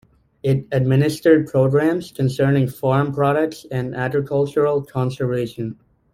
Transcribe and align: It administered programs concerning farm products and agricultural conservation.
It 0.41 0.65
administered 0.71 1.45
programs 1.45 2.11
concerning 2.11 2.67
farm 2.69 3.13
products 3.13 3.67
and 3.69 3.93
agricultural 3.95 4.81
conservation. 4.83 5.77